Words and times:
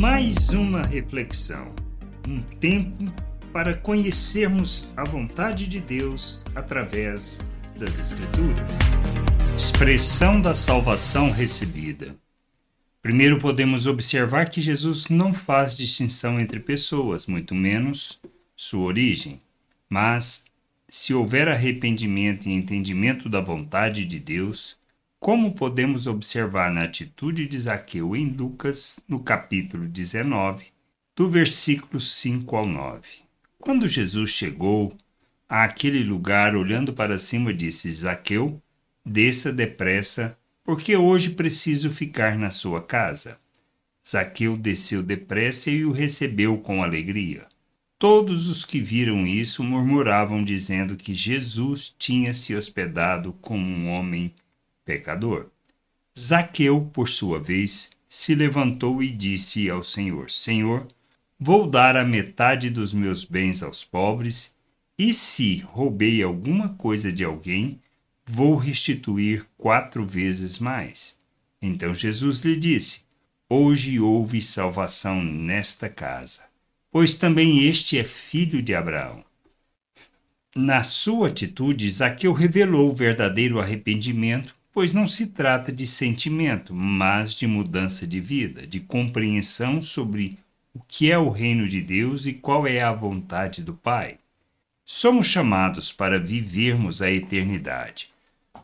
mais 0.00 0.48
uma 0.48 0.80
reflexão, 0.80 1.74
um 2.26 2.40
tempo 2.40 3.04
para 3.52 3.74
conhecermos 3.74 4.90
a 4.96 5.04
vontade 5.04 5.66
de 5.66 5.78
Deus 5.78 6.42
através 6.54 7.46
das 7.78 7.98
Escrituras. 7.98 8.78
Expressão 9.54 10.40
da 10.40 10.54
salvação 10.54 11.30
recebida. 11.30 12.16
Primeiro 13.02 13.38
podemos 13.38 13.86
observar 13.86 14.48
que 14.48 14.62
Jesus 14.62 15.10
não 15.10 15.34
faz 15.34 15.76
distinção 15.76 16.40
entre 16.40 16.60
pessoas, 16.60 17.26
muito 17.26 17.54
menos 17.54 18.18
sua 18.56 18.84
origem. 18.84 19.38
Mas, 19.86 20.46
se 20.88 21.12
houver 21.12 21.46
arrependimento 21.46 22.48
e 22.48 22.52
entendimento 22.52 23.28
da 23.28 23.42
vontade 23.42 24.06
de 24.06 24.18
Deus, 24.18 24.78
como 25.20 25.52
podemos 25.54 26.06
observar 26.06 26.72
na 26.72 26.84
atitude 26.84 27.46
de 27.46 27.58
Zaqueu 27.58 28.16
em 28.16 28.30
Lucas, 28.30 28.98
no 29.06 29.20
capítulo 29.20 29.86
19, 29.86 30.64
do 31.14 31.28
versículo 31.28 32.00
5 32.00 32.56
ao 32.56 32.64
9. 32.64 33.06
Quando 33.58 33.86
Jesus 33.86 34.30
chegou 34.30 34.96
àquele 35.46 36.02
lugar, 36.02 36.56
olhando 36.56 36.94
para 36.94 37.18
cima, 37.18 37.52
disse: 37.52 37.92
Zaqueu, 37.92 38.62
desça 39.04 39.52
depressa, 39.52 40.38
porque 40.64 40.96
hoje 40.96 41.30
preciso 41.30 41.90
ficar 41.90 42.38
na 42.38 42.50
sua 42.50 42.80
casa. 42.80 43.38
Zaqueu 44.08 44.56
desceu 44.56 45.02
depressa 45.02 45.70
e 45.70 45.84
o 45.84 45.92
recebeu 45.92 46.56
com 46.56 46.82
alegria. 46.82 47.46
Todos 47.98 48.48
os 48.48 48.64
que 48.64 48.80
viram 48.80 49.26
isso 49.26 49.62
murmuravam, 49.62 50.42
dizendo 50.42 50.96
que 50.96 51.14
Jesus 51.14 51.94
tinha 51.98 52.32
se 52.32 52.54
hospedado 52.54 53.34
com 53.42 53.58
um 53.58 53.90
homem 53.90 54.32
pecador. 54.90 55.46
Zaqueu, 56.18 56.90
por 56.92 57.08
sua 57.08 57.38
vez, 57.38 57.92
se 58.08 58.34
levantou 58.34 59.00
e 59.00 59.08
disse 59.08 59.70
ao 59.70 59.84
Senhor: 59.84 60.28
Senhor, 60.28 60.84
vou 61.38 61.70
dar 61.70 61.96
a 61.96 62.04
metade 62.04 62.68
dos 62.68 62.92
meus 62.92 63.24
bens 63.24 63.62
aos 63.62 63.84
pobres, 63.84 64.52
e 64.98 65.14
se 65.14 65.58
roubei 65.58 66.20
alguma 66.24 66.70
coisa 66.70 67.12
de 67.12 67.22
alguém, 67.22 67.80
vou 68.26 68.56
restituir 68.56 69.46
quatro 69.56 70.04
vezes 70.04 70.58
mais. 70.58 71.16
Então 71.62 71.94
Jesus 71.94 72.40
lhe 72.40 72.56
disse: 72.56 73.04
Hoje 73.48 74.00
houve 74.00 74.42
salvação 74.42 75.22
nesta 75.22 75.88
casa, 75.88 76.46
pois 76.90 77.14
também 77.14 77.64
este 77.64 77.96
é 77.96 78.02
filho 78.02 78.60
de 78.60 78.74
Abraão. 78.74 79.24
Na 80.52 80.82
sua 80.82 81.28
atitude, 81.28 81.88
Zaqueu 81.88 82.32
revelou 82.32 82.90
o 82.90 82.94
verdadeiro 82.94 83.60
arrependimento 83.60 84.58
pois 84.72 84.92
não 84.92 85.06
se 85.06 85.28
trata 85.28 85.72
de 85.72 85.86
sentimento, 85.86 86.74
mas 86.74 87.34
de 87.34 87.46
mudança 87.46 88.06
de 88.06 88.20
vida, 88.20 88.66
de 88.66 88.80
compreensão 88.80 89.82
sobre 89.82 90.38
o 90.72 90.80
que 90.80 91.10
é 91.10 91.18
o 91.18 91.28
reino 91.28 91.68
de 91.68 91.80
Deus 91.80 92.26
e 92.26 92.32
qual 92.32 92.66
é 92.66 92.80
a 92.80 92.92
vontade 92.92 93.62
do 93.62 93.74
Pai. 93.74 94.18
Somos 94.84 95.26
chamados 95.26 95.92
para 95.92 96.18
vivermos 96.18 97.02
a 97.02 97.10
eternidade, 97.10 98.10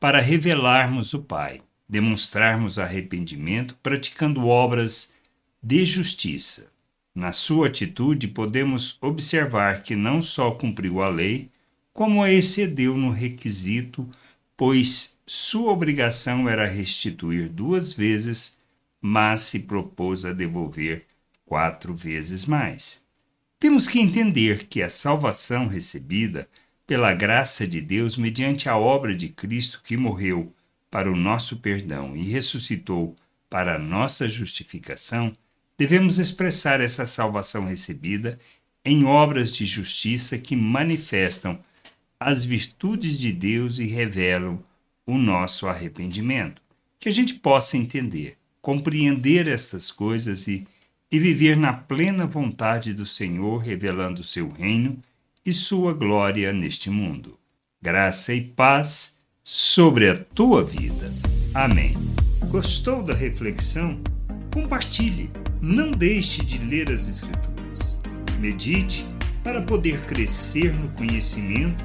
para 0.00 0.20
revelarmos 0.20 1.14
o 1.14 1.20
Pai, 1.20 1.60
demonstrarmos 1.88 2.78
arrependimento, 2.78 3.76
praticando 3.82 4.46
obras 4.46 5.14
de 5.62 5.84
justiça. 5.84 6.70
Na 7.14 7.30
sua 7.30 7.66
atitude, 7.66 8.26
podemos 8.28 8.96
observar 9.00 9.82
que 9.82 9.94
não 9.94 10.22
só 10.22 10.50
cumpriu 10.50 11.02
a 11.02 11.08
lei, 11.08 11.50
como 11.92 12.22
a 12.22 12.32
excedeu 12.32 12.96
no 12.96 13.10
requisito 13.10 14.08
pois 14.64 15.18
sua 15.34 15.72
obrigação 15.72 16.46
era 16.46 16.66
restituir 16.66 17.48
duas 17.48 17.94
vezes, 17.94 18.58
mas 19.00 19.40
se 19.40 19.60
propôs 19.60 20.26
a 20.26 20.32
devolver 20.34 21.06
quatro 21.46 21.94
vezes 21.94 22.44
mais. 22.44 23.02
Temos 23.58 23.88
que 23.88 23.98
entender 23.98 24.66
que 24.66 24.82
a 24.82 24.90
salvação 24.90 25.68
recebida 25.68 26.46
pela 26.86 27.14
graça 27.14 27.66
de 27.66 27.80
Deus 27.80 28.18
mediante 28.18 28.68
a 28.68 28.76
obra 28.76 29.16
de 29.16 29.30
Cristo 29.30 29.80
que 29.82 29.96
morreu 29.96 30.52
para 30.90 31.10
o 31.10 31.16
nosso 31.16 31.60
perdão 31.60 32.14
e 32.14 32.24
ressuscitou 32.24 33.16
para 33.48 33.76
a 33.76 33.78
nossa 33.78 34.28
justificação, 34.28 35.32
devemos 35.78 36.18
expressar 36.18 36.78
essa 36.78 37.06
salvação 37.06 37.64
recebida 37.64 38.38
em 38.84 39.06
obras 39.06 39.56
de 39.56 39.64
justiça 39.64 40.36
que 40.36 40.54
manifestam 40.54 41.58
as 42.20 42.44
virtudes 42.44 43.18
de 43.18 43.32
Deus 43.32 43.78
e 43.78 43.86
revelam 43.86 44.62
o 45.12 45.18
nosso 45.18 45.68
arrependimento. 45.68 46.62
Que 46.98 47.08
a 47.08 47.12
gente 47.12 47.34
possa 47.34 47.76
entender, 47.76 48.38
compreender 48.62 49.46
estas 49.46 49.90
coisas 49.90 50.48
e, 50.48 50.66
e 51.10 51.18
viver 51.18 51.54
na 51.56 51.72
plena 51.74 52.26
vontade 52.26 52.94
do 52.94 53.04
Senhor, 53.04 53.58
revelando 53.58 54.22
seu 54.22 54.50
reino 54.50 54.98
e 55.44 55.52
sua 55.52 55.92
glória 55.92 56.50
neste 56.52 56.88
mundo. 56.88 57.38
Graça 57.80 58.32
e 58.32 58.40
paz 58.40 59.18
sobre 59.44 60.08
a 60.08 60.16
tua 60.16 60.64
vida. 60.64 61.10
Amém. 61.54 61.94
Gostou 62.48 63.02
da 63.02 63.12
reflexão? 63.12 64.00
Compartilhe. 64.54 65.30
Não 65.60 65.90
deixe 65.90 66.42
de 66.44 66.58
ler 66.58 66.90
as 66.90 67.08
Escrituras. 67.08 67.98
Medite 68.38 69.04
para 69.44 69.60
poder 69.60 70.00
crescer 70.06 70.72
no 70.72 70.88
conhecimento 70.90 71.84